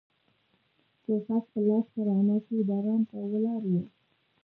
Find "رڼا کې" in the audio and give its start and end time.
2.07-2.57